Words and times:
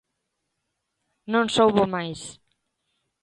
Non 1.31 1.45
soubo 1.55 1.83
máis. 1.95 2.21